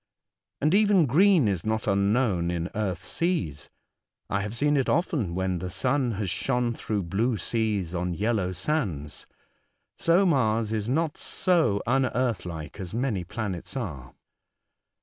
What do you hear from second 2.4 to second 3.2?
in earth